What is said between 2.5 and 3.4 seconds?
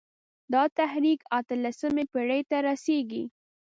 رسېږي.